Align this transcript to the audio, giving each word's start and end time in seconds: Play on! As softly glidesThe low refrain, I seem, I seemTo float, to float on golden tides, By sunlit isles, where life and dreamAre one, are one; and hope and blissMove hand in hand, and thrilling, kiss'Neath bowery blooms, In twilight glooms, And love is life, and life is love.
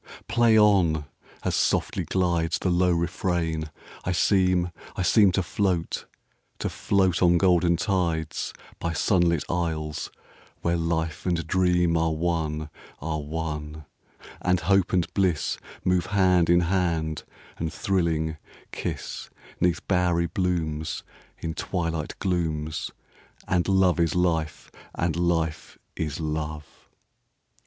Play 0.27 0.57
on! 0.57 1.05
As 1.43 1.53
softly 1.53 2.05
glidesThe 2.07 2.75
low 2.75 2.89
refrain, 2.91 3.69
I 4.03 4.13
seem, 4.13 4.71
I 4.95 5.03
seemTo 5.03 5.43
float, 5.43 6.07
to 6.57 6.69
float 6.71 7.21
on 7.21 7.37
golden 7.37 7.77
tides, 7.77 8.51
By 8.79 8.93
sunlit 8.93 9.43
isles, 9.47 10.09
where 10.61 10.75
life 10.75 11.27
and 11.27 11.37
dreamAre 11.47 12.15
one, 12.17 12.71
are 12.99 13.19
one; 13.21 13.85
and 14.41 14.61
hope 14.61 14.91
and 14.91 15.05
blissMove 15.13 16.07
hand 16.07 16.49
in 16.49 16.61
hand, 16.61 17.23
and 17.59 17.71
thrilling, 17.71 18.37
kiss'Neath 18.71 19.81
bowery 19.87 20.25
blooms, 20.25 21.03
In 21.37 21.53
twilight 21.53 22.17
glooms, 22.17 22.89
And 23.47 23.67
love 23.67 23.99
is 23.99 24.15
life, 24.15 24.71
and 24.95 25.15
life 25.15 25.77
is 25.95 26.19
love. 26.19 26.65